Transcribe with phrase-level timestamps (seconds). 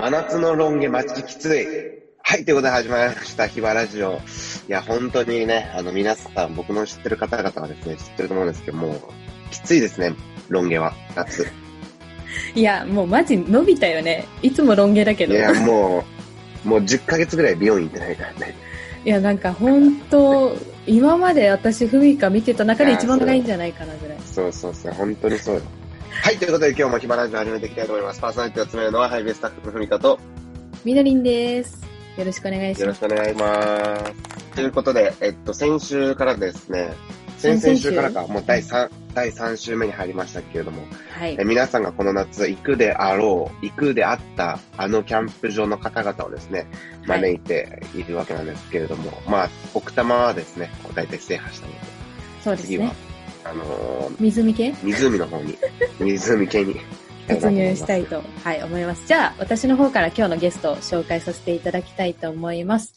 [0.00, 1.66] 真夏のロン毛マジきつい。
[2.22, 4.14] はい、ということで始まりました、ヒバラジオ。
[4.14, 4.16] い
[4.68, 8.98] や、本当にね、あの、皆さん、僕の知ってる方々はですね、知ってると思うんですけども、
[9.50, 10.14] きついですね、
[10.48, 11.46] ロン毛は、夏。
[12.54, 14.26] いや、もうマジ伸びたよね。
[14.40, 15.34] いつもロン毛だけど。
[15.34, 16.02] いや、も
[16.64, 18.54] う、もう10ヶ月ぐらい美容院行ってないからね。
[19.04, 20.56] いや、なんか本当、
[20.86, 24.18] 今まで私、ふみか見てた中で一番長いんじゃないかなぐらい。
[24.24, 25.62] そうそうそう、本当にそうよ。
[26.22, 28.20] はい、ということで今日もヒマラジオ始めていきたいと思います。
[28.20, 30.20] パーソナリティを務めるのはハイベースタッフのふみかと、
[30.84, 31.82] みのりんです。
[32.18, 32.80] よろしくお願いします。
[32.82, 34.54] よろしくお願いします。
[34.54, 36.92] ということで、えっと、先週からですね、
[37.38, 46.66] 先々週からか、もう第3、第3週目に入りましたけれども、はい、え皆さんがこの夏行くであろう、行くであったあのキャンプ場の方々をですね、
[47.06, 51.78] 招いているわけなんですけれども、はい、まあ、奥多摩はですね、大体制覇したので、
[52.42, 52.76] そうですね。
[52.76, 52.94] 次は、
[53.44, 54.72] あのー、湖系？
[54.82, 55.56] 湖の方に、
[55.98, 56.76] 湖系に。
[57.28, 59.06] 突入したいと、はい、思います。
[59.06, 62.94] じゃあ、私の方から今日のゲストを紹介させていただきたいと思います。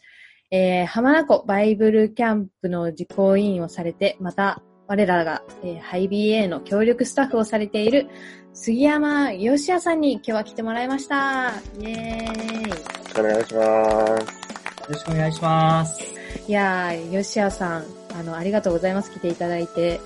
[0.51, 8.07] えー、浜名湖バイブルキャンプの実行委員をされて、また、我らが、えー、ハイ BA の協力スタッフをされている
[8.53, 11.49] 杉山義也さんに今日は来てもらいました。
[11.79, 12.69] イェーイ。
[12.69, 14.21] よろしくお願いします。
[14.21, 16.03] よろしくお願いします。
[16.47, 19.11] いやー、義也さん、あの、ありがとうございます。
[19.11, 20.01] 来ていただいて。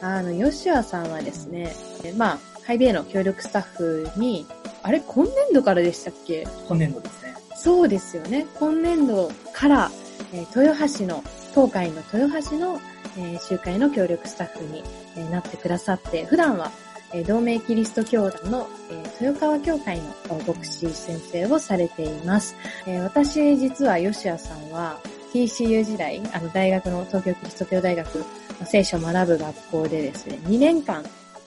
[0.00, 1.74] あの、吉谷さんはですね、
[2.16, 4.46] まあ、ハイビエの協力スタッフに、
[4.82, 6.46] あれ、今年度からでしたっけ？
[6.68, 7.34] 今年度ですね。
[7.56, 8.46] そうですよね。
[8.58, 9.90] 今年度から、
[10.32, 12.80] えー、豊橋の、東海の豊橋の、
[13.16, 14.84] えー、集会の協力スタッフに、
[15.16, 16.70] えー、なってくださって、普段は、
[17.12, 20.04] えー、同盟キリスト教団の、えー、豊川教会の
[20.46, 22.54] 牧師先生をされています。
[22.86, 25.00] えー、私、実は吉谷さんは、
[25.32, 28.24] TCU 時代、あの、大学の東京キリスト教大学
[28.66, 31.04] 聖書を学ぶ学校でですね、2年間、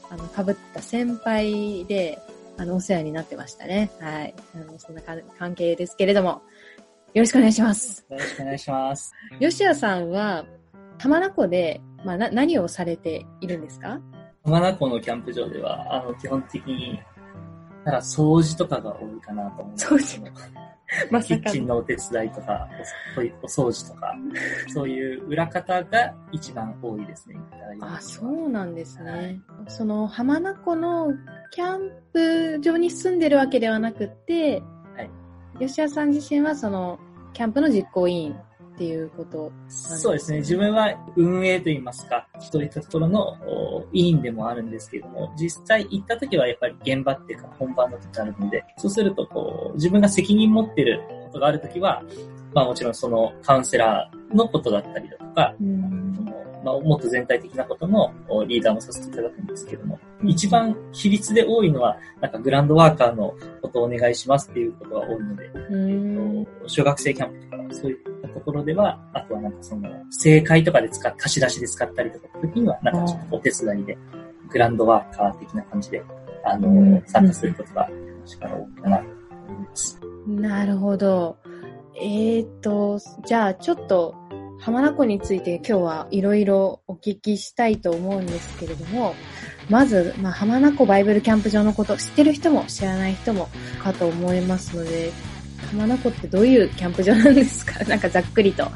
[0.09, 2.19] あの、被った先輩で、
[2.57, 3.91] あの、お世話になってましたね。
[3.99, 4.33] はい。
[4.55, 5.01] あの、そんな
[5.37, 6.41] 関係ですけれども、
[7.13, 8.05] よろしくお願いします。
[8.09, 9.11] よろしくお願いします。
[9.39, 10.45] 吉谷さんは、
[10.97, 13.99] 玉名湖で、まあ、な、何をされているんですか？
[14.43, 16.99] 玉名湖のキャンプ場では、あの、基本的に、
[17.83, 19.97] なんか掃除とかが多いかなと思うんですけど。
[19.97, 20.51] 掃除
[21.09, 22.67] まキッチンのお手伝いとか、
[23.41, 24.15] お掃除とか、
[24.73, 27.37] そういう裏方が一番多いですね。
[27.81, 29.11] あ、そうなんですね。
[29.11, 31.13] はい、その浜名湖の
[31.51, 34.61] キャンプ場に住んでるわけではなくて、
[34.95, 35.09] はい、
[35.59, 36.99] 吉谷さん自身はその
[37.33, 38.35] キャンプの実行委員
[38.81, 40.39] っていうことそうですね。
[40.39, 43.37] 自分は運営といいますか、そういったところの
[43.93, 52.01] 委員でもあるんですけれども、実際行った時はやっぱり現場っていうか本番の時あるので、そうするとこう、自分が責任持ってることがある時は、
[52.55, 55.53] まあもちろんそのカウンセラーのことだったりだとか、
[56.63, 58.13] まあ、もっと全体的なことの
[58.47, 73.97] リーダーもさせていただくんですけども、一番比率で多いのは、なんかグランドワーカーのことをお願いしますっていうことが多いので、えっと、小学生キャンプとか、そういったところでは、あとはなんかその、正解とかで使っ、貸し出しで使ったりとか時には、なんかちょっとお手伝いで、
[74.49, 76.03] グランドワーカー的な感じで、
[76.43, 77.89] あの、参加することが、
[78.25, 79.03] 力多いかなと
[79.49, 79.99] 思います。
[80.27, 81.37] なるほど。
[81.95, 84.15] えっ、ー、と、じゃあちょっと、
[84.61, 89.15] 浜名湖について今日はいろいろお聞きしたいと思うんですけれども、
[89.69, 93.49] まず、まあ、浜名湖バイブルキャンプ場のこと、知ってる人も知らない人も
[93.81, 95.11] かと思いますので、
[95.71, 97.83] 浜名湖ってどういうキャンプ場なんですか？
[97.89, 98.67] なんかざっくりと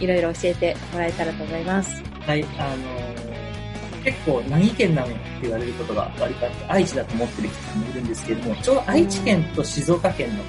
[0.00, 2.02] いろいろ教えてもらえたらと思います。
[2.20, 10.44] はい、あの、結構何県なのって言われることが割とあって、愛知だと思ってる人もいるんですけれども、ちょうど愛知県と静岡県の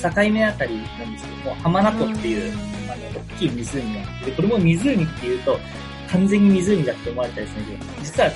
[0.00, 5.58] 境目あたりなんですけども、浜名湖っていう、あの、大きい湖があって、これも湖っていうと、
[6.10, 8.30] 完全に湖だって思われたりするんで、実は、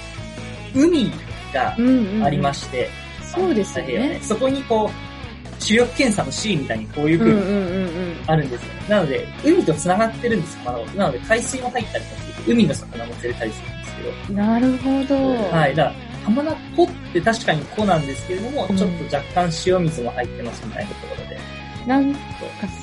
[0.74, 1.12] 海
[1.52, 2.88] がありまして、
[3.36, 4.18] うんうん、そうですね。
[4.22, 13.96] そこにこう、主力検査の C みたいにこういう風にあるんですよ、ねなので、海と繋がってるんですよ、なので、海水も入ったりとか海の魚も釣れたりするんです
[14.26, 14.34] けど。
[14.34, 15.16] なるほど。
[15.50, 15.74] はい。
[15.74, 21.31] だから浜名湖って確かに湖なんですけれども、うん、ちょっと若干塩水も入ってますみたいなところで。
[21.86, 22.18] なんか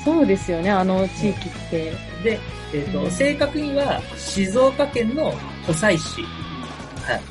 [0.04, 1.92] そうですよね、あの地域って。
[2.22, 2.38] で、
[2.72, 5.32] えっ、ー、と、うん、正確には静岡県の
[5.66, 6.24] 湖西市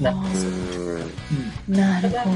[0.01, 0.51] なんですよ。
[1.67, 2.33] うん、なるほど。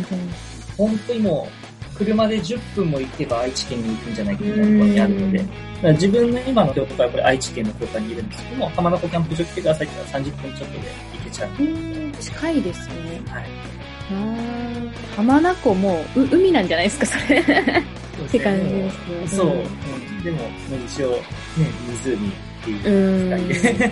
[0.77, 1.47] 本当にも
[1.94, 5.45] う、車で10分も行けば愛知県に行くんじゃないかみたいなところにあるので、
[5.94, 10.79] 自分の今の京都からこれ愛知県の京都にいるんですけども、浜名湖キャンプ場来てくださいって言ったら30分ちょっとで
[11.18, 11.50] 行けちゃう。
[11.59, 13.21] うん、近いですね。
[13.27, 13.45] はい。
[15.15, 17.83] 浜名湖も海なんじゃないですか、それ。
[18.25, 19.27] って感じですね。
[19.27, 19.47] そう。
[19.47, 20.39] うん、でも、
[20.85, 21.19] 一応、ね、
[21.87, 22.31] 湖っ
[22.63, 22.73] てい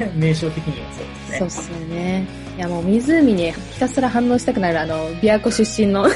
[0.07, 1.37] う名称的にはそうですね。
[1.37, 2.25] そうっすよね。
[2.57, 6.09] いやもう湖にひたすら反応したくなる、あの、琵琶湖出身のあ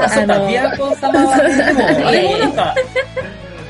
[0.00, 2.74] あ、そうか、琵琶湖様はね、でも、あれもなんか、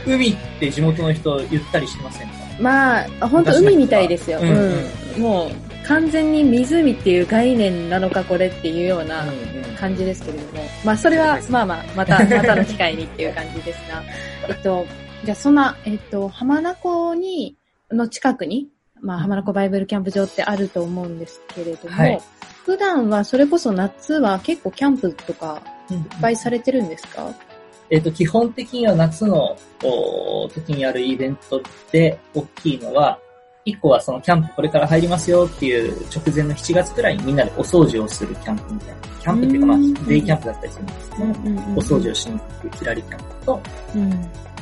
[0.06, 2.34] 海って地元の人言ったりしませんか？
[2.58, 4.40] まあ、本当海みたいですよ。
[4.40, 5.50] うん、うん、もう、
[5.86, 9.26] 完全に湖っていう概念なのかこれっていうような
[9.78, 14.02] 感じですけれども、まあそれはまあまあまた、 またの機会にっていう感じですが、
[14.48, 14.86] えっと、
[15.25, 17.56] じゃあそんな、えっと、浜名湖に、
[17.90, 18.69] の近くに、
[19.00, 22.20] まあ浜名湖バイブルキャンプ場ってあると思うんですけれども、はい、
[22.64, 27.32] 普段はそれこそ夏は結構キャンプとかいっぱいされてるんですか、
[27.90, 29.56] えっ、と、基本的には夏の
[30.52, 33.19] 時にあるイベントで大きいのは、
[33.68, 39.08] 一個はそのキャンプこれから入りますよっていう直前の7月くらいにみんなでお掃除をするキャンプみたいな。
[39.18, 41.28] キャンプっていうかまあ、デイキャンプだったりするんですけど、お
[41.82, 43.60] 掃除をしに行くキラリキャンプと、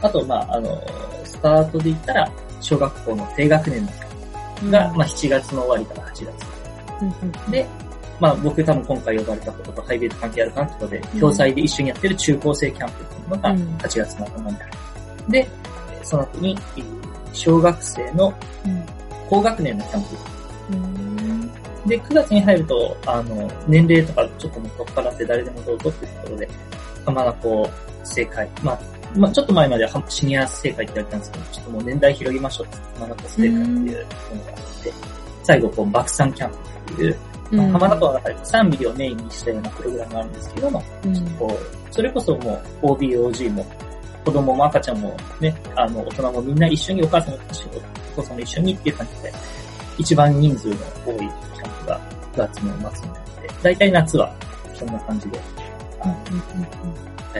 [0.02, 0.82] あとまあ、あの、
[1.24, 6.26] スタートで言ったら、小学校の低学年のキャンプが、まあ7月の終わりから8
[7.44, 7.50] 月。
[7.50, 7.66] で、
[8.18, 14.72] まあ僕多分今回呼ばれたこととハイベイと関係あるかなってことで、共催で一緒にやってる中高生キャンプっていうのが8月の頭にある。
[15.28, 15.48] で、
[16.02, 16.58] その後に、
[17.32, 18.32] 小学生の
[19.28, 21.88] 高学年のキャンプ。
[21.88, 26.48] で、9月に入ると、あの、年齢とかちょっともっとからって誰でもどうぞっていうところで、
[27.04, 27.70] 浜名湖
[28.02, 28.48] 正解。
[28.62, 28.80] まあ、
[29.16, 34.92] まあ、ちょっと前まではシニア正解って言われたんですけど、ちょっともう年代広げましょうって、浜名湖正解っていうものがあって、
[35.44, 36.56] 最後、こう、爆散キャンプ
[36.94, 37.18] っていう、
[37.52, 43.64] まあ、浜名湖の中で3ミリをメインにしたようなプログラムがあるんですけども、うん、こうそれこそもう OB、OG も
[44.26, 47.82] 子供も赤ちゃんもね、あの、大人もみんな一緒にお母さんの仕事、お
[48.16, 49.32] 父さんも一緒にっていう感じで、
[49.98, 50.74] 一番人数の
[51.06, 51.30] 多いキャン
[51.84, 52.00] プが
[52.32, 54.34] 9月の末になって、だいたい夏は
[54.74, 55.44] そんな感じで、は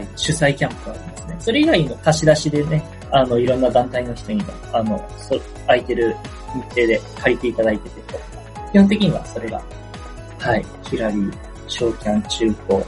[0.01, 1.37] い、主催キャンプがありますね。
[1.41, 5.37] それ以外の貸し出しでね、あの、いろんな団体の人にも、あの、そ
[5.67, 6.15] 空いてる
[6.55, 8.01] 日程で借りていただいてて、
[8.71, 9.61] 基本的にはそれが、
[10.39, 11.33] はい、ヒラリー、
[11.67, 12.81] 小キャン、中高、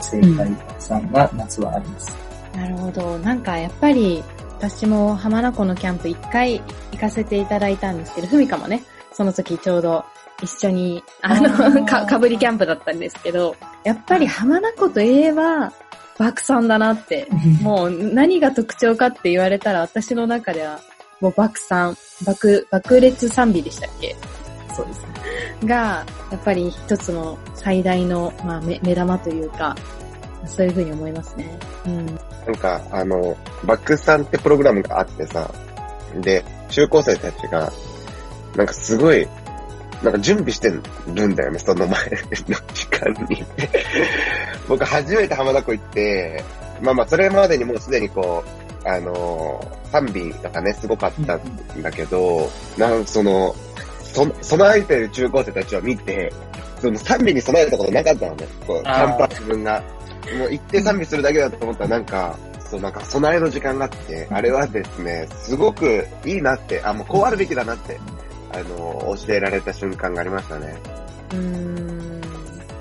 [0.00, 0.48] 正解
[0.80, 2.26] さんが夏はあります。
[2.56, 3.18] なるほど。
[3.18, 4.24] なんかやっぱり、
[4.58, 6.60] 私も浜名湖のキャンプ一回
[6.92, 8.82] 行かせていただいたんですけど、ふみかもね、
[9.12, 10.04] その時ちょうど
[10.42, 13.54] 一緒に、あの、か、かぶりキャンプだったんですけど、
[13.84, 15.72] やっぱり浜名湖といえば、
[16.18, 17.28] 爆散だなって、
[17.60, 20.80] もう何が特徴かって言われたら私の中では、
[21.20, 21.94] もう爆散、
[22.24, 24.16] 爆、爆裂賛美でしたっけ？
[24.74, 25.08] そうですね。
[25.64, 29.76] が、やっぱり一つの最大の、まあ、目玉というか、
[30.46, 31.58] そういうふうに思いますね。
[31.86, 32.06] うん。
[32.06, 32.12] な
[32.52, 35.50] んか、あの、バックさんってプログラムがあってさ、
[36.20, 37.72] で、中高生たちが、
[38.56, 39.26] なんかすごい、
[40.02, 40.80] なんか準備してる
[41.26, 41.98] んだよね、その前
[42.48, 43.44] の時間に。
[44.68, 46.44] 僕初めて浜田湖行って、
[46.80, 48.44] まあまあそれまでにもうすでにこ
[48.84, 53.54] う、あのー、賛美とかね、すごかったんだけど、なんその、
[54.02, 56.32] そ、備えてる中高生たちを見て、
[56.80, 58.46] その賛美に備えたことなかったのね。
[58.66, 59.82] こう、ちゃんと自分が。
[60.38, 62.38] もう行って賛美するだけだと思ったらなんか、
[62.70, 67.98] そうなんか備えの時間があって、あれはですね、すごくいいなって、あ、もうこうあるべきだなって、
[68.52, 70.76] あの、教えられた瞬間がありましたね。
[71.32, 72.20] うーん。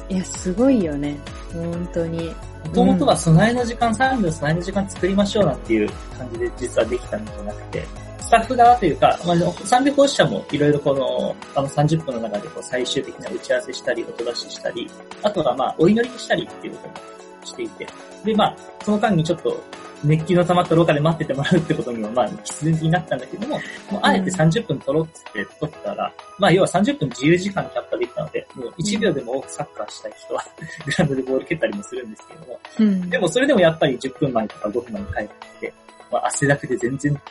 [0.09, 1.17] いや、すごいよね。
[1.53, 2.33] 本当に。
[2.65, 7.85] もともとは備えの時間、賛美の備えの時間作りましょうなっていう感じで実はできたんじゃなくて、
[8.19, 14.89] スタッフ側というか、まあ、賛美講師者もいろいろこの、あの30分の中でこう最終的な打ち合わせしたり、音出ししたり、
[15.21, 17.14] あとはまあ、お祈りしたりっていうことも
[17.45, 17.87] していて。
[18.23, 19.63] で、まあ、その間にちょっと、
[20.03, 23.57] 熱気の溜まった廊下で待っててもらうってことにも、まあ、必然的になったんだけども、
[23.91, 30.43] もうあえて30分取ろうって取ったら、うん、まあ、要は30分自由時間キャップできたので、もう1秒でも多くサッカーしたい人は、
[30.85, 35.73] グラウンドでボール蹴ったりもするんですけれども、うん、でもそれでもやっぱり10分前とか5分前に帰ってきて、
[36.11, 37.21] まあ、汗だくで全然、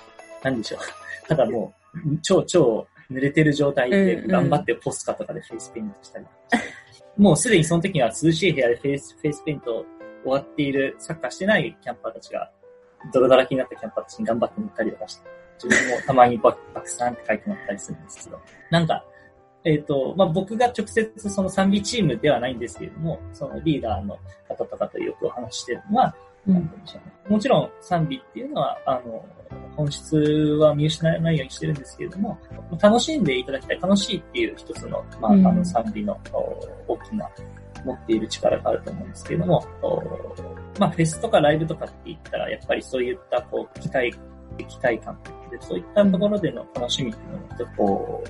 [0.42, 0.80] なんでしょう。
[1.28, 6.62] ただもう、超超濡れてる状態で頑張ってポスカとかでフェイスペイントしたり、うんう
[7.21, 9.85] ん、もうすでにその時には涼しい部屋でフェイスフェイスペイント
[10.25, 12.50] 終わっている、サッカーしてないキャンパーたちが、
[13.12, 15.28] 泥だらけになったキャンパーたちに頑張って塗ったりとかして、
[15.62, 18.40] 自分もたまにバックさんって書いてもらったりするんですけど、
[18.71, 19.04] なんか、
[19.64, 26.14] えっ、ー、と、まあ、僕が直接その賛美チームではないんですけれども、そのリーダーの方とかとよくお話してるのは、
[26.47, 26.71] うん、
[27.28, 29.25] もちろん賛美っていうのは、あの、
[29.76, 30.16] 本質
[30.61, 32.38] は見失わないようにしてるんですけれども、
[32.81, 36.19] 楽しんでいただきたい、楽しいっていう一つの、まあ、あの賛美の
[36.87, 37.31] 大きな
[37.85, 39.64] 持っている力があると思うんですけれども、
[40.78, 44.12] まあ、フェスとかライブとかって言ったら、やっぱりそういった、こう、機械、
[44.69, 45.19] 機械感
[45.50, 48.25] で、そういったところでの楽しみっていうのを、ちょっとこ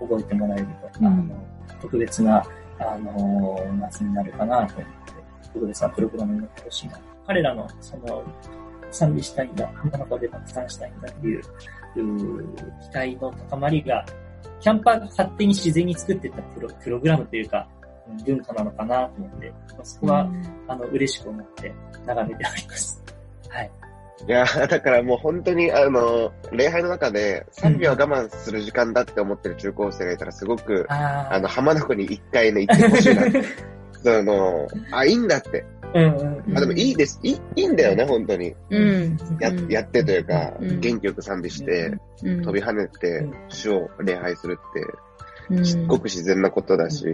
[0.00, 1.46] う、覚えてもらえると、うん、あの
[1.80, 2.44] 特別な、
[2.78, 5.12] あの、夏になるかなと思って、
[5.52, 7.00] 特別なプログラムになってほしいな。
[7.26, 8.22] 彼らの、その、
[8.90, 11.44] 賛美したいんだ、浜中でたくさんしたいんだっていう、う
[12.90, 14.04] 期待の高まりが、
[14.60, 17.68] キャンパーが勝手に自然に作ってたプロプログラムというか、
[18.24, 20.30] 文化なのかなと思って、そこは、
[20.68, 21.74] あの、嬉しく思って
[22.06, 23.02] 眺めております。
[23.48, 23.70] はい。
[24.26, 33.42] いや、だからもう本当に、あの、礼拝の中で賛美は我慢する時間だって思ってる中高生がいたらすごく、ああの、浜名湖に一回ね、行ってほしいなって。
[34.02, 35.64] その、あ、いいんだって。
[35.94, 37.18] うんうん、あでもいいです。
[37.22, 38.54] いいいいんだよね、本当に。
[38.70, 44.58] うん、ややってというか、うん、元気よく賛美して、うん、飛び跳ねて、主を礼拝する
[45.50, 47.06] って、すっごく自然なことだし、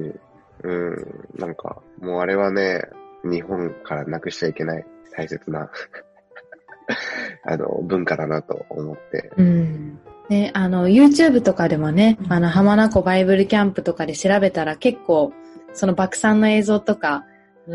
[0.62, 2.83] うん、なんか、もうあれはね、
[3.25, 4.85] 日本からなくしちゃいけない
[5.16, 5.71] 大切な
[7.45, 9.31] あの、文化だなと思って。
[9.37, 9.99] うん。
[10.28, 15.33] ね、あの、YouTube とかでもね、あの、浜名湖バイブルキャンプとかで調べたら結構、
[15.73, 17.25] その爆散の映像とか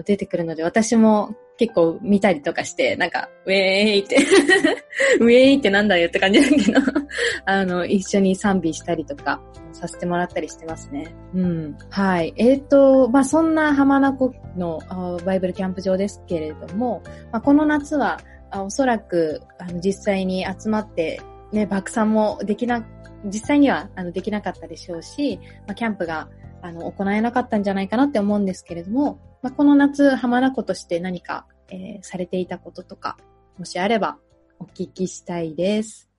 [0.06, 4.17] 出てくるので、私も結構見たりとかして、なんか、ウェーイって
[5.19, 6.79] ウェーイってなんだよって感じだけど
[7.45, 9.41] あの、一緒に賛美したりとか
[9.73, 11.15] させてもらったりしてますね。
[11.33, 11.77] うん。
[11.89, 12.33] はい。
[12.37, 14.79] えっ、ー、と、まあ、そんな浜名湖の
[15.25, 21.21] バイブルキャンプ場ですけれども、まあ、この夏は、あおそらく、あの、実際に集まって、
[21.51, 22.85] ね、爆散もできな、
[23.25, 26.29] 実際には、あの、できなかったでしょうし、まあ、キャンプが、
[26.61, 33.17] あの、行えなかったんじゃないかなって思うんですけれども、まあ、この夏、浜名湖として何か、えー、されていたこととか、
[33.57, 34.17] もしあれば、
[34.59, 36.09] お聞きしたいです。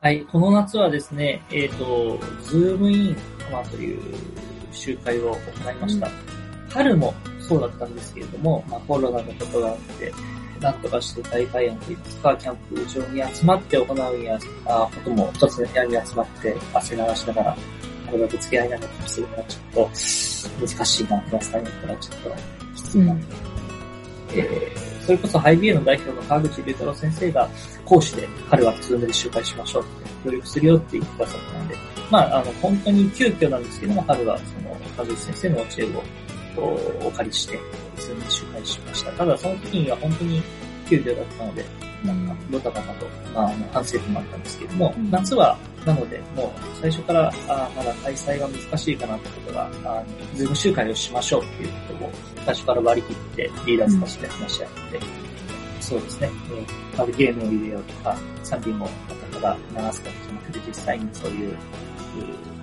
[0.00, 3.16] はい、この夏はですね、えっ、ー、と、ズームイン
[3.50, 4.00] 浜という
[4.70, 6.06] 集会を行いました。
[6.06, 6.12] うん、
[6.68, 10.12] 春もそうだったんですけれども、まあ、コロナのことがあって、
[10.60, 17.56] なんとかして大会案といいますか、キャンプ場に集まって行うやあことも一つの部屋に集まって汗流しながら、
[18.16, 19.90] これだけ付き合いながらするのはちょっと
[20.66, 22.30] 難しいな、クラスターにったらちょっと
[22.74, 23.20] きついな、うん、
[24.32, 27.50] えー、それこそハイビエの代表の川口龍太郎先生が
[27.84, 31.76] 講師で彼はズームで集会しましょうって協力するよって言ってくださったので、
[32.10, 37.60] まあ、あの、本当に急遽なんですけども、春はその川口先生の教えをお借りして、
[37.96, 39.12] 普通に集会しました。
[39.12, 40.42] ただその時には本当に
[40.88, 41.64] 急遽だったので、
[42.06, 50.02] なんか、ドタバタと、まあ、あの反省点もあったんですけども、うん、夏は、なので、もう最初から、あまだ開催が難しいかなってことが、あ
[50.34, 52.10] ズーム集会をしましょうっていうことを、
[52.44, 55.02] 最初から割り切ってリーダーズとして話し合って、うん、
[55.80, 56.30] そうですね、
[56.96, 58.88] えー、ゲームを入れようとか、賛美も
[59.32, 61.56] ただ流すかじゃなくて、実際にそういう、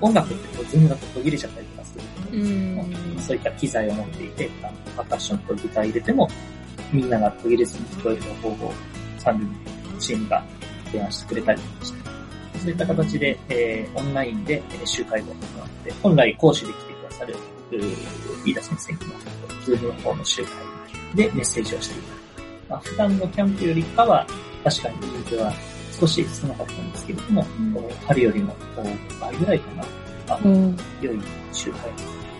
[0.02, 6.28] 音楽ってこうズームだと途切れちゃったりとかすると思うんですけども、そういった機材を持っていて、あのパーカッションとギター入れても、
[6.92, 8.74] みんなが途切れずに聞こえる方法を
[9.24, 10.44] 賛美チームが
[10.86, 12.04] 提案してくれたりして、
[12.60, 15.36] そういった形で、えー、オンラインで集会を行っ
[15.86, 17.36] て、本来講師で来てくださる
[18.46, 19.16] 飯田先生にも、
[19.66, 20.52] ズームの方の集会
[21.16, 22.24] でメッセージをしていただく。
[22.70, 24.26] まあ、普段のキャンプよりかは、
[24.64, 25.54] 確かに人数は
[26.00, 28.56] 少し少なかったんですけれども、うん、春よりも
[29.20, 29.72] 倍ぐらいか
[30.28, 31.20] な、あの、うん、良い
[31.52, 31.80] 集会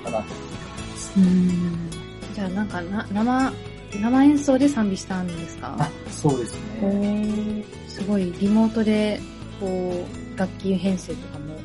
[0.04, 0.48] かなと思い
[0.92, 1.14] ます。
[1.18, 1.90] うん
[2.34, 3.54] じゃあなんかな生、
[4.02, 5.76] 生演奏で賛美したんですか？
[5.80, 7.64] あ、そうですね。
[7.88, 9.20] すごい、リモートで、
[9.60, 11.56] こう、楽器編成とかも。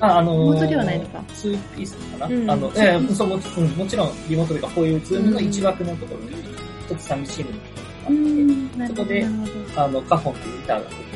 [0.00, 1.18] あ、あのー、リモートではないのか。
[1.28, 6.30] 2ピースかな、うん、あの、えー、そうも、うん、もちろん、リモートというか、こういうズームの一枠のところに、
[6.88, 9.26] 一つ寂しいのがあって、うん、そこで、
[9.76, 11.12] あの、カホンっていうギターが出て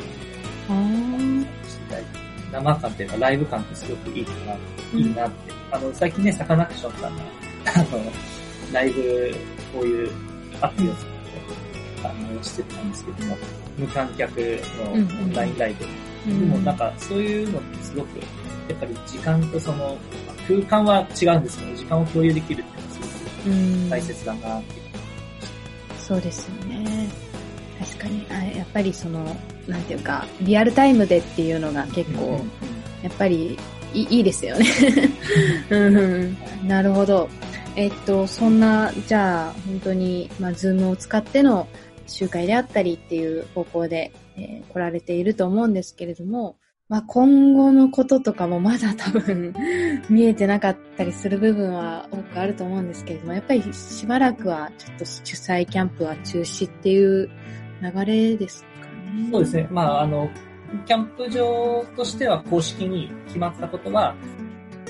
[2.51, 4.53] 生感っていうか、ライブ感ってすごくいいかな、
[4.99, 5.53] いいなって。
[5.71, 7.09] あの、最近ね、サカナクションさんが、
[7.75, 8.11] あの、
[8.71, 9.35] ライブ、
[9.73, 10.11] こういう
[10.61, 11.09] アプリを作っ
[12.01, 13.37] て、あの、してたんですけども、
[13.77, 15.85] 無観客のオンラインライブ。
[16.31, 19.97] でもなんか、そういうのってすごく、やっぱり時間とその、
[20.47, 24.73] 空間は違うんですけど、時間を共有できるっていうのはすごく大切だなって。
[24.73, 24.81] いう。
[25.99, 27.07] そうですよね。
[27.79, 28.25] 確かに。
[28.29, 29.35] あ、やっぱりその、
[29.67, 32.45] なんていうか、リアルタイムでっていうのが結構、
[33.03, 33.57] やっぱり
[33.93, 34.65] いいいですよね。
[35.69, 36.37] うん、
[36.67, 37.29] なるほど。
[37.77, 41.67] えっと、そんな、じゃあ、本当に、まあ、ズームを使っての
[42.07, 46.57] 集会であったりっていう方向で、えー、来られていると思うんですけれども、
[46.89, 49.53] まあ、今後のこととかもまだ多分
[50.09, 57.29] 見えてなかったりする部分は多くあると思うんですけれども、やっぱりしばらくはちょっと主催キャンプは中止っていう
[57.83, 58.69] 流れですか
[59.13, 59.29] ね。
[59.31, 59.67] そうですね。
[59.69, 60.27] まあ、あの、
[60.87, 64.15] キャンプ場としては公式に決まったことは、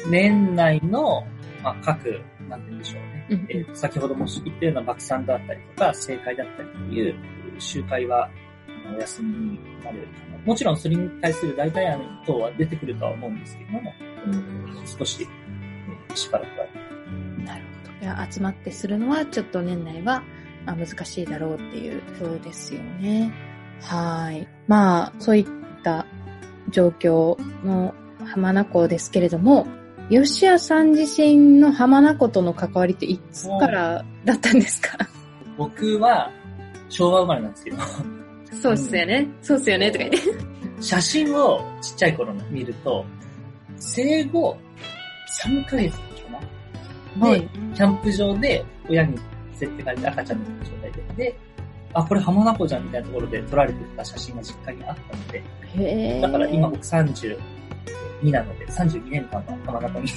[0.10, 1.25] 年内の、
[1.62, 3.27] まあ、各、なんて言うんでしょうね。
[3.30, 7.16] うんえー、先ほども言ったような爆散だったりとか、正解だったりという
[7.60, 8.30] 集会は
[8.96, 10.38] お休みになるかな。
[10.46, 13.94] もちろんそれに対する代替案等は出てくるとは思うんですけども、
[14.25, 15.27] うん、少し、
[16.16, 16.66] しばらくは。
[17.46, 18.06] なるほど。
[18.06, 20.24] いや集まってするのはちょっと年内は
[20.68, 23.32] まあ、難しいだろうっていうそうですよね。
[23.82, 24.48] はい。
[24.68, 25.46] まあ、そういっ
[25.82, 26.06] た
[26.70, 29.66] 状況の浜名湖ですけれども、
[30.10, 34.98] 吉谷さん自身の浜名湖との関わりっていつからだったんですか？
[35.58, 36.32] 僕は
[36.90, 37.78] 昭和生まれなんですけど。
[38.62, 39.28] そうっすよね。
[39.42, 40.82] そうっすよね、とか言って。
[40.82, 43.06] 写真をちっちゃい頃の見ると、
[43.78, 44.58] 生後
[45.44, 46.02] 3ヶ月か
[47.20, 49.18] な、はい、で、キャンプ場で親に
[49.60, 51.40] 連れてかれて赤ちゃんの状態で、で、
[51.94, 55.44] あ、これ浜名湖じゃんみたいなところで撮られてた写真が実家にあったので、
[55.76, 56.86] へだから今僕
[58.21, 60.09] 32なので、32年間は浜名湖に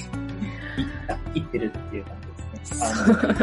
[1.35, 2.83] 行ってるっていう感じです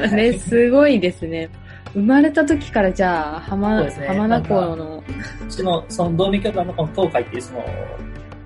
[0.01, 0.09] ね。
[0.09, 1.49] それすごいですね。
[1.95, 5.03] 生まれた時からじゃあ、浜、ね、浜名湖の。
[5.47, 7.65] うちの、その同盟協会のこの東海っていうその、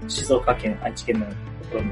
[0.09, 1.33] 静岡県、愛知県のと
[1.71, 1.91] ころに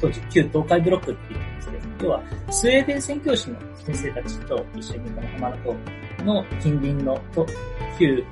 [0.00, 5.76] 当時旧東海ブロックって言うんですけど、要はスウェーデン宣教師の先生たちと一緒にこの浜名湖
[6.24, 7.46] の近隣のと
[7.98, 8.24] 旧、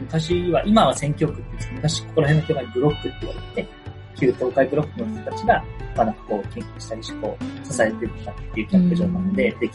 [0.00, 3.68] 昔は、今は宣教区って言うんですけど、昔ここら辺の教会ブロックって言われて、
[4.22, 5.64] 旧東海ブロックの人たちが、
[5.96, 9.72] まあなんかこう研究したりして、こう、支えてきたっていうキャンプ場なので、でき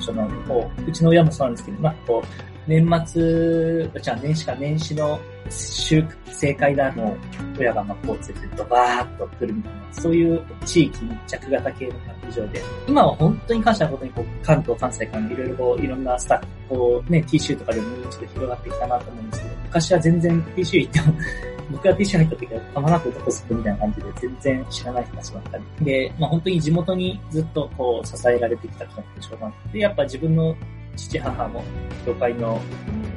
[0.00, 5.18] その、こう、うちの親もそうなんですけど、なんかこう、年末、じゃあ年始か年始の
[5.48, 7.16] 週、正解だの、
[7.58, 21.14] 親がまあこう連れてドバーッと来るみたいな、そういう地域密着型系のキャンプ場で、今は本当に感謝なことにこう、関東、関西からいろいろこう、いろんなスタッフ、こうね、TC とかでもちょっと広がってきたなと思うんですけど、昔は全然 TC 行っても
[21.70, 25.84] 僕が TC 入った時は、たまなくどこすくみたいな感じで全然知らない人たちばっかり。
[25.84, 30.56] で、まあ本当に地元にずっとこう支えられてきたキャンプ場なんで、やっぱ自分の
[30.96, 31.62] 父母も
[32.04, 32.60] 教会の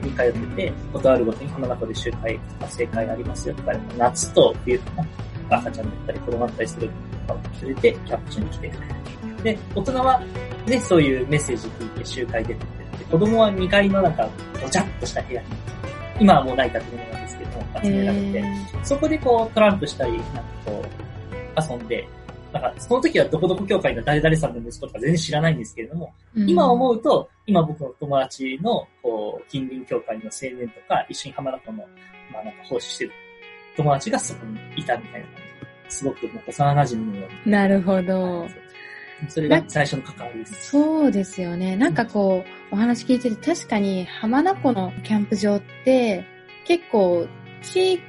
[0.03, 5.05] に通ってて、ことあるごとに浜名湖で集会、活性会がありますよとか、夏と冬とか、
[5.49, 6.89] 赤ちゃんだったり子供だったりする
[7.27, 9.43] とかを連れてキャンプ場に来てくれる。
[9.43, 10.21] で、大人は
[10.67, 12.59] ね、そういうメッセージ聞いて集会出て
[12.99, 14.29] て、子供は2階のなんか、
[14.61, 15.47] ごちゃっとした部屋に、
[16.19, 17.20] 今はもうない建物なんですけども、
[17.83, 18.43] 集められて、
[18.83, 20.85] そこでこうトランプしたり、なんかこ
[21.57, 22.07] う、遊んで、
[22.51, 31.87] なんか、その時はどこどこ協会の誰々さんの息子とか全然知らないんですけれども、うん、今思うと、今僕の友達の、こう、近隣協会の青年とか、一緒に浜田湖の、
[32.33, 33.11] まあなんか奉仕してる
[33.77, 35.35] 友達がそこにいたみたいな感
[35.89, 35.95] じ。
[35.95, 37.59] すごくもう幼馴染のような。
[37.61, 38.47] なるほど。
[39.29, 40.71] それが最初の関わりです。
[40.71, 41.75] そうですよね。
[41.75, 46.25] なんかこう、お話聞いてて確かに浜名湖のキャンプ場って
[46.65, 47.27] 結構
[47.61, 47.99] 地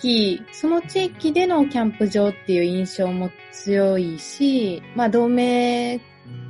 [0.00, 6.00] 域、その地域でのキャンプ場っていう印象も強いし、まあ同盟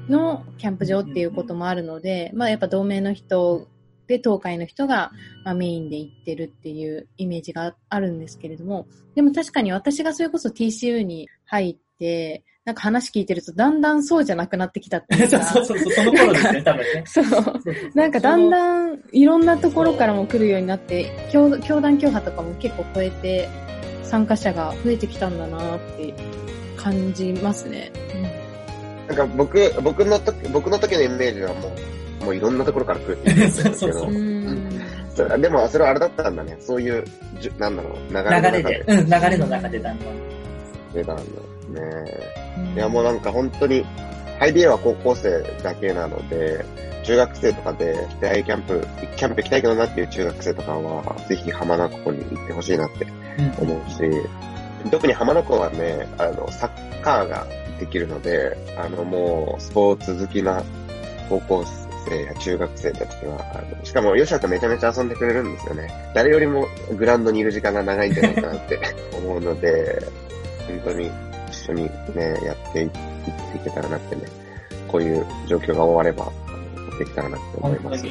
[0.08, 3.66] のキャンプ場っていうこともあるので、まあやっぱ同盟の人
[4.06, 5.12] で東海の人が、
[5.44, 15.42] まあ、メインで行ってるっていうイメージがあるんですけれども、でも確かに私がそれこそ TCU に入って、なんか話聞いてると、だんだんそうじゃなくなってきたっていうか。
[15.44, 17.02] そうそうそう、その頃ですね、多分ね。
[17.06, 17.26] そう。
[17.94, 23.48] なんかだんだんいろんなところからも来るようになって、教教団教派とかも結構超えて、
[24.04, 26.14] 参加者が増えてきたんだなって
[26.76, 27.90] 感じますね。
[29.08, 31.72] うん、なんか僕、僕の時、僕の時のイメージはも
[32.20, 33.86] う、もういろんなところから来るって言うんです
[35.16, 35.38] けど。
[35.38, 36.56] でも、それはあれだったんだね。
[36.60, 37.04] そういう、
[37.40, 38.62] じなんだろう、流れの中で。
[38.62, 40.08] 流れで、うん、流れの中でだんだん。
[40.94, 41.22] 出たんだ
[41.72, 41.80] ね。
[42.74, 43.84] いや、もうなんか本当に、
[44.38, 46.64] ハイビエは高校生だけなので、
[47.04, 53.06] 中学生とかで出会いキャンプ、キャンプ行きたいけどなっていう中学生とかは、ぜひ浜名湖に行ってほしいなって
[53.58, 57.46] 思うし、うん、特に浜名湖はね、あの、サッカーが
[57.78, 60.62] できるので、あの、もう、スポーツ好きな
[61.28, 61.64] 高校
[62.08, 66.12] 生や中学生たちは、あのしかも、吉くめちゃめちゃ遊んでくれるんですよね。
[66.14, 68.78] 誰よりもグラウンドにいる時間が長いんじゃないかなって
[69.16, 70.06] 思うので、
[70.68, 71.12] 本当に一
[71.62, 72.98] 緒にね、やっていって
[73.56, 74.22] いけたらなってね、
[74.88, 76.30] こういう状況が終われば、
[76.98, 78.10] できたらなって思います、ね。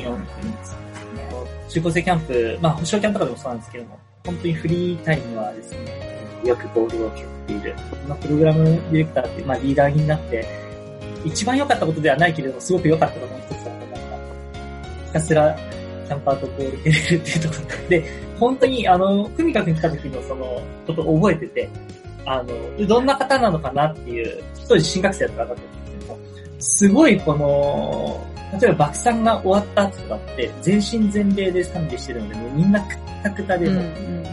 [1.69, 6.11] 中高生キャンプ、まあ、保証キャンプとかでもそうなんですけども、本当にフリータイムはですね、
[6.43, 7.75] よくボールを蹴っている。
[8.07, 10.45] まあ、プログラムディレクターって、まあ、リーダーになって、
[11.23, 13.87] 一番良かったことではないけれども、すごく良かったことの一つだったなんか、
[15.05, 15.55] ひたすら
[16.07, 18.03] キャンパーとボール蹴れるっていうところで、
[18.39, 21.69] 本当に、あの、ふみかくん来た時のその、ことを覚えてて、
[22.25, 25.99] あの、どんな方なのかなっていう、当時新学生だった方だったんです。
[25.99, 26.19] けども、
[26.59, 33.81] すごいこの、例えば爆散が終わった後とかって、全身全霊で賛美してるので、もうみんなくったくたでも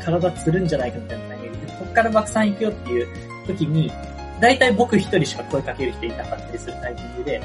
[0.05, 0.67] 体つるん。
[0.67, 3.07] じゃないかみたいなタイミングで、こっから爆散行くよっていう
[3.47, 3.93] 時に、
[4.41, 7.43] 大体僕一人しか声かける人いなかったりするタイミングで、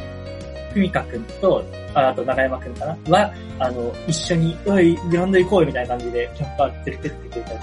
[0.73, 7.59] ふみかくんと、ああと長山くんかなは、あの、一緒に、おい、グラウンド行こうよみたいな感じで、キャンパー連れてってくれたり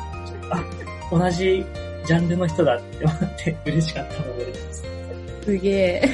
[0.50, 0.64] あ、
[1.10, 1.64] 同じ
[2.06, 4.84] ジャンルの人だって思って嬉しかったのを覚えてます。
[5.44, 6.08] すげえ。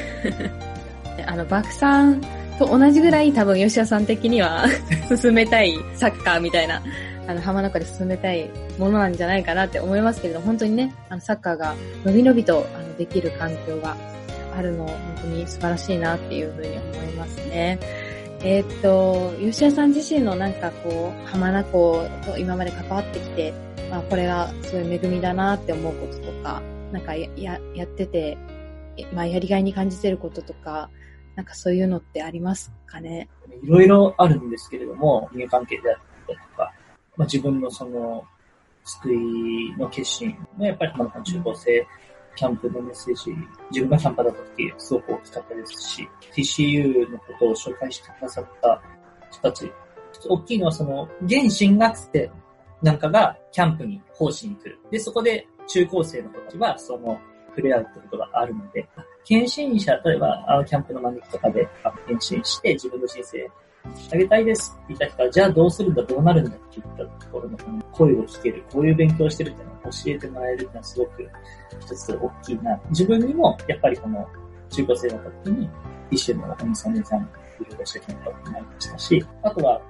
[1.26, 2.20] あの、爆散
[2.58, 4.66] と同じぐらい多分吉田さん的には
[5.16, 6.82] 進めたいサッカーみたいな、
[7.26, 13.96] あの、浜中で進めたいものなんじゃないかなって思いますけれど、本当にね、あの、サッカーが伸び伸びとあのできる環境が
[14.56, 17.78] あるの、本当に素晴らしいなっていうふうに思いますね。
[18.42, 23.52] えー、っと、吉田さん自身のなんかこう、浜名湖と今まで関わってきて、
[23.90, 26.60] まあこれがすごいう恵みだなって思うこととか、
[26.92, 28.36] なんかや、やってて、
[29.12, 30.90] まあやりがいに感じてることとか、
[31.34, 33.28] なんかそういうのってありますかね？
[33.62, 36.72] いろいろあるんですけれども、人間関係であったりとか、
[37.16, 38.24] まあ自分のその、
[38.84, 41.86] 救いの決心がやっぱり浜名中高生
[42.36, 43.34] キャンプのメッセージ、
[43.70, 48.80] 自分がキャンパーだった時、すごく大きかったですし、TCU のことを紹介してくださった
[49.30, 49.72] 人たち、
[50.28, 52.30] 大きいのはその、現進学生
[52.82, 54.78] なんかがキャンプに奉仕に来る。
[54.90, 57.18] で、そこで中高生の子たちは、その、
[57.50, 58.86] 触れ合うってことがあるので、
[59.24, 61.66] 検診者、例えば、あの、キャンプの招きとかで、
[62.06, 63.50] 検診して自分の人生
[64.12, 67.56] あげたいですって言った人は、じゃあどうするんだ、どうなるんだって言ったところの
[67.92, 71.30] 声を聞ける、こういう勉強してるっていうのを教えてもらえるっていうのはすごく
[71.80, 72.80] 一つ大きいな。
[72.90, 74.26] 自分にも、やっぱりこの
[74.70, 75.70] 中高生の時に、
[76.10, 77.24] 一種のお兄さん、お姉さん、い
[77.68, 79.80] ろいろしたことになりましたし、あとは、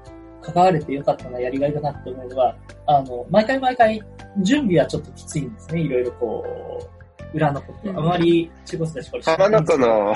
[0.42, 4.02] 関われてよかったな、やりがいだなって思うのは、あの、毎回毎回、
[4.42, 5.80] 準備はちょっときついんですね。
[5.80, 6.44] いろいろこ
[7.32, 7.90] う、裏のこと。
[7.90, 9.64] あまり中高生たちこれ知らない。
[9.64, 10.14] 浜の、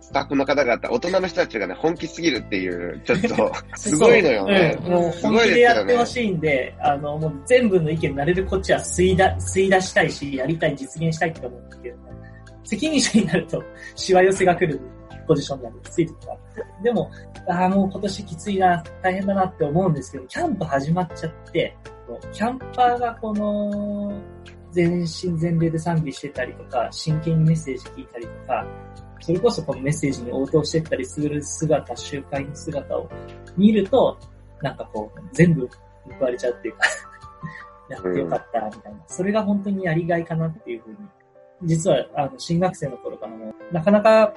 [0.00, 4.76] スタッフの方々、大人の人たちがね、本気すぎるっていう、ちょっと、 すごいのよね。
[4.84, 11.96] うん、もう本気でやってほしいんで、あの、もう全部の意見なるべくこっちは吸いだ、吸い出したいし、やりたい、実現したいって思うんですけど、
[12.64, 13.62] 責任者になると、
[13.94, 14.80] しわ寄せが来る
[15.22, 16.64] ポジションなんできつい時があって。
[16.82, 17.10] でも、
[17.48, 21.76] ああ、もう今年きついな、大変だなって思うんですけど、キャンプ始まっちゃって、
[22.32, 24.12] キャンパーがこの、
[24.72, 28.66] 全身全霊で賛美してたりとか、真剣にメッセージ聞いたりとか、
[29.20, 33.08] それこそこのメッセージに応答してったりする姿、集会の姿を
[33.56, 34.18] 見ると、
[34.60, 35.68] なんかこう、全部
[36.18, 36.80] 報われちゃうっていうか
[37.90, 38.98] やってよかった、みたいな。
[39.06, 40.96] それが本当にやりがいかなっていうふうに。
[41.64, 44.34] 実は、あの、新学生の頃からも、なかなか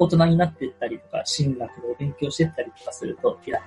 [0.00, 3.60] 大人になっていったりとか、進学を勉強していったりとかすると、いや、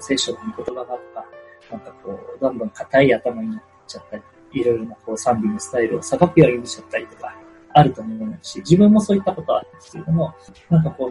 [0.00, 1.26] 聖書の言葉がとか、
[1.70, 7.36] なんかこう、どんどん硬い頭になっちゃったり、いろいろなこう賛美のスタイルをさばくようにしちゃったりとか、
[7.74, 10.34] あると思うし、自分もそういったことはあるんですけれども、
[10.70, 11.10] なんかこ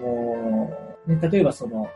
[1.08, 1.88] の、ね、例えばその、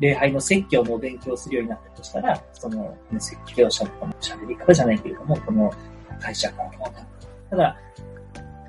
[0.00, 5.70] 礼拝の説教も勉強するようになったとしたら、その、ね、説教者とかの喋り方じゃないけれども、この
[6.20, 6.92] 会社からの、
[7.50, 7.76] ただ、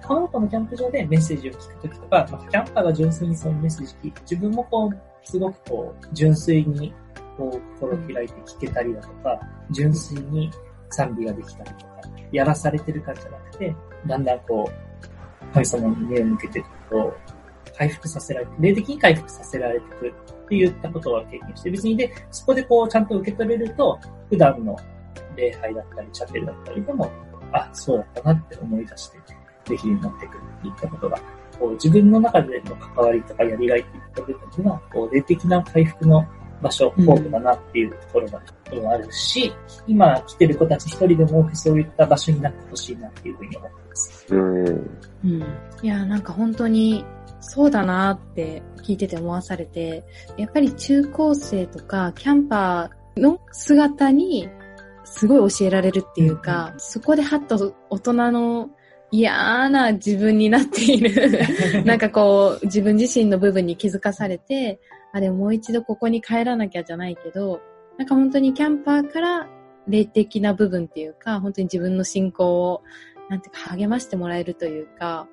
[0.07, 6.93] カナダのキャンプ場でメッセージを聞くときとか、まあ、キャンパーが純粋にそういうメッセージ聞いて、自分もこう、すごくこう、純粋に、
[7.37, 9.39] こう、心開いて聞けたりだとか、
[9.71, 10.51] 純粋に
[10.89, 17.17] 賛美ができたりとか、やらされてるからじゃなくて、だんだんこう、神様に目を向けていくと、
[17.77, 20.13] 回復させられて、霊的に回復させられてくる
[20.45, 24.75] って言ったことは経験して、別にで、そこでこうちゃんと受け取れると、普段の
[25.35, 27.09] 礼拝だったり、チャペルだったりでも、
[27.51, 29.17] あ、そうだったなって思い出して、
[29.65, 31.17] できるようになってくるっていったことが、
[31.59, 36.25] こう自分の中での関わりとかやりがいっていった部分は、こう霊的な回復の
[36.61, 38.41] 場所、フォームだなっていうところが
[38.91, 39.53] あるし、
[39.87, 44.25] うん、今来てる子たち一人でも多くそういった場所になってほしいなっていうふうに思ってます。
[44.29, 44.65] うん。
[44.67, 45.43] うん。
[45.81, 47.05] いや、なんか本当に、
[47.41, 50.05] そうだなって聞いてて思わされて、
[50.37, 54.47] やっぱり中高生とかキャンパーの姿に
[55.03, 58.69] すごい教えられるっていうか、うん、そこではっと大人の
[59.13, 61.39] 嫌な自分になっている。
[61.85, 64.79] なんかこう、自分自身の部分に気づかされて、
[65.13, 67.61] あ、でももう一度ここに帰らなきゃじゃないけど、
[67.99, 69.47] なんか本当にキャンパーから
[69.87, 72.81] 霊的な部分っていうか、本当に自分の信仰を、
[73.29, 75.27] なんていうか励ましてもらえるというか、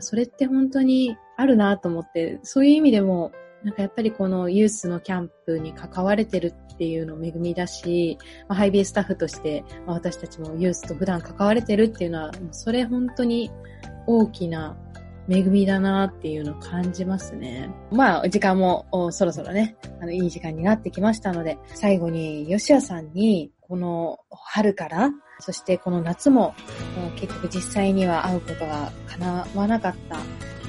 [0.00, 3.30] それって本当にあるなと思って、そういう意味でも、
[3.64, 8.16] なんかやっぱりこのユースのキャンプに関われてるっていうの恵みだし、
[8.48, 13.50] まあ、ハイビースタッフとして、まあ、私たちもユースと普段関われてるっていうのは、それ本当に
[14.06, 14.76] 大きな
[15.28, 17.70] 恵みだなっていうのを感じますね。
[17.92, 26.54] まあ、時間もそろそろね、あの、いい時間になってきましたので、最後に、吉谷さんに、この春から、そしてこの夏も、
[27.16, 30.18] 結局実際には会うことが叶わなかった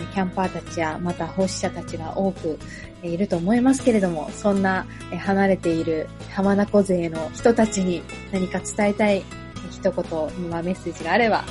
[0.07, 2.57] キャンパーたちや、また奉仕者たちが多く
[3.03, 4.85] いると思いますけれども、そんな
[5.19, 9.23] 離れている浜名湖勢の人たちに何か伝えたい
[9.69, 11.43] 一言、には、メッセージがあれば、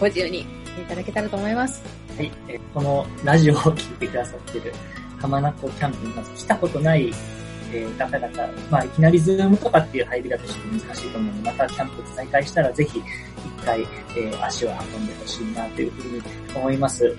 [0.00, 0.44] ご自由にい
[0.88, 1.82] ただけたらと思います。
[2.16, 2.32] はい、
[2.74, 4.72] このラジオを聞いてくださってる
[5.20, 7.12] 浜名湖キャンプにまず来たことない
[7.72, 16.22] えー、方々、まあ、いきなりズームとかっていう入り方ちょっと難しいと思うので、またキャンプ再開したらぜひ、一回、えー、足を運んでほしいなというふうに
[16.54, 17.16] 思います。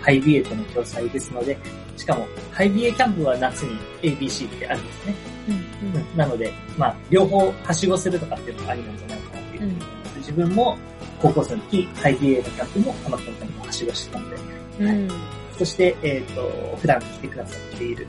[0.00, 1.56] hi-b.a.との共催ですので、
[1.96, 5.14] しかも、 hi-b.a.キャンプは夏に ABC ってあるんですね。
[5.48, 9.78] うんうん、なので、まあ、両方はしごするとかっていうのがありなんじゃないかなっていう、うん、
[10.18, 10.76] 自分も
[11.20, 14.36] 高校生の時、 hi-b.a.のキャンプも鎌倉にもはしごしてたので、
[14.84, 15.08] はい、
[15.56, 18.06] そして、えっ、ー、と、普段来てくださっている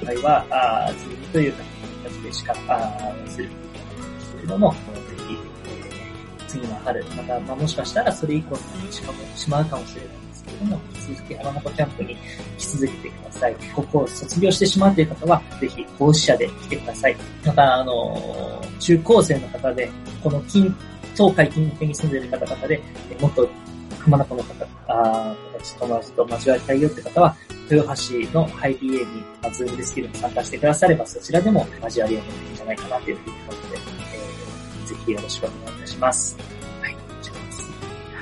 [0.00, 1.54] 今回は、あズームという
[2.04, 4.78] 形でしか、あするんですけれども、ぜ
[5.28, 12.16] ひ、えー、次の春、また、まあ、もしかしたらそれ以降にしかもしまうかもしれないんですけれども、引き続き浜名湖キャンプに
[12.56, 13.56] 来続けてください。
[13.74, 17.16] ここを卒業してしまうという方は、ぜひ、奉仕者で来てください。
[17.44, 19.90] また、あの、中高生の方で、
[20.22, 20.74] この近、
[21.16, 22.80] 東海近辺に住んでいる方々で、
[23.20, 23.48] もっと
[23.98, 25.34] 浜名湖の方、あ
[25.80, 27.36] 友達と交わりたいよって方は、
[27.70, 36.36] 豊橋のハイ BA に、まあ、ズームですけども参加してくだされば、そちらでも交わりを持っていいんじゃないかなというふうに思うので、えー、ぜひよろしくお願いいたします。
[36.82, 37.70] はい、以上です。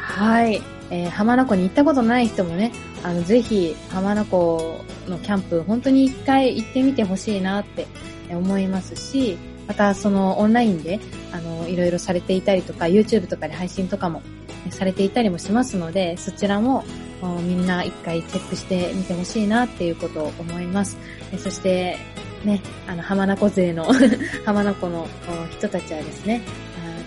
[0.00, 0.62] はい。
[0.90, 7.86] えー、浜名湖に行ったことない人もね、あの、ぜひ、浜名湖のキャンプ、本当に一回行ってみてほしいなって
[8.30, 11.00] 思いますし、また、その、オンラインで、
[11.32, 14.22] あの、いろいろされていたりとか、YouTube とかで配信とかも
[14.70, 16.84] されていたりもしますので、そちらも
[17.22, 20.96] みんな一回チェックしてみてほしいなっていうことを思います。
[21.38, 21.98] そして、
[22.44, 23.86] ね、あの、浜名湖勢の
[24.44, 25.08] 浜名湖の
[25.50, 26.42] 人たちはですね、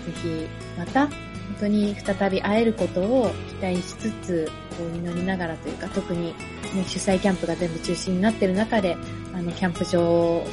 [0.06, 0.46] ぜひ
[0.78, 1.16] また本
[1.60, 6.34] 当に再び会えることを期待しつつ、こう祈りながらというか、特に、ね、
[6.86, 8.96] 主催キャンプが全部中止になっている中で、
[9.34, 10.46] あの、キャンプ場を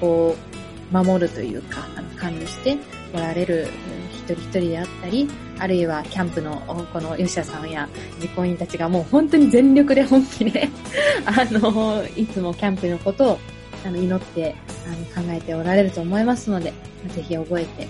[0.00, 0.56] こう、
[0.92, 2.76] 守るというか、あの管理して
[3.12, 3.68] おられる
[4.12, 5.28] 一人一人であったり、
[5.58, 6.60] あるいはキャンプの
[6.92, 7.88] この吉田さんや
[8.20, 10.68] 実行委員たちがもう本当に全力で本気で
[11.24, 13.38] あの、いつもキャンプのことを
[13.84, 14.54] あの祈って
[14.86, 16.72] あの考えておられると思いますので、
[17.14, 17.86] ぜひ覚えて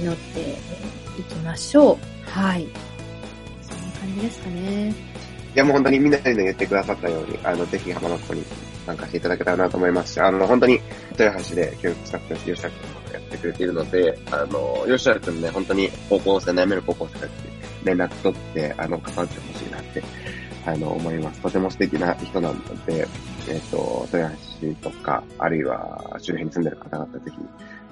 [0.00, 0.40] 祈って
[1.20, 2.30] いきましょう。
[2.30, 2.66] はい。
[3.62, 4.94] そんな感じですかね。
[5.54, 8.44] いやもう本当にみんなで言ってくださったように、あの、ぜひ浜松湖に
[8.90, 10.80] 参加していただけたらなと思いますし、あの、本当に、
[11.12, 17.36] 豊橋で教育スタッフとして吉田君もやってくれているので、あの、吉田君ね、本当に高校生、悩める高校生たちに
[17.84, 20.02] 連絡取って、あの、関わってほしいなって、
[20.66, 21.40] あの、思います。
[21.40, 23.06] とても素敵な人なので、
[23.48, 27.32] えっ、ー、と、豊橋とか、あるいは周辺に住んでる方々、ぜひ、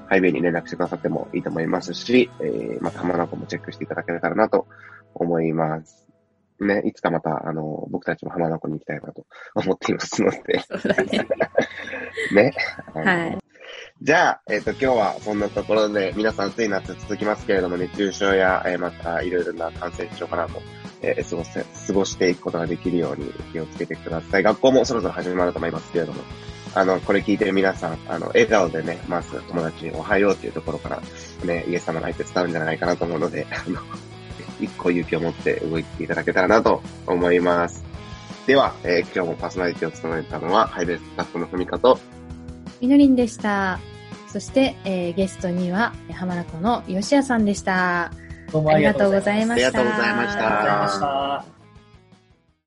[0.09, 4.67] ハイウェイに連絡してくださってもいいと思いますし、えー、また浜名湖もチェックしていただけたらなと
[5.15, 6.08] 思います。
[6.61, 10.38] ね、いつかまた、あの、僕たちも浜名湖に行きたいなと 思っていますので。
[10.38, 10.62] ね。
[12.33, 12.53] ね。
[12.94, 13.38] はい。
[14.01, 20.62] じゃあ、えっ、ー、と、今日はそんなところで、皆さん暑い夏続きますけれども、熱中症や、えー、また、いろいろな感染症かなと、
[21.03, 24.42] えー、過ごせ、過ごしていくことができるように気をつけてください。
[24.42, 26.23] 学校もそろそろ始まると思いますけれども、
[26.75, 31.03] あの、これ聞いてる皆さん、あの、笑顔でね、まず友達におはようっていうところから、
[31.44, 33.81] ね、イエス様の相手伝うんじゃないかなと思うので、あの、
[34.61, 37.85] 一個勇気を持って動いていただけたらなと思います。
[38.47, 41.99] では、えー、今日もパーソナリティを務めたのは、ハイベーススタッフのふみかと、
[42.81, 43.79] みのりんでした。
[44.33, 48.11] そして、えー、ゲストには、浜名湖の吉谷さんでした。
[48.53, 49.68] どうもありがとうございました。
[49.68, 50.47] ありがとうございました。
[50.47, 50.88] ありがとうございま
[51.44, 51.58] した。